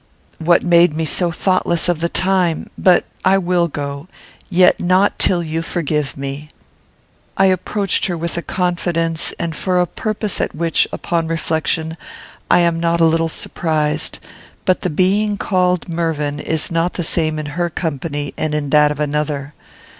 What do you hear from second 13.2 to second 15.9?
surprised; but the being called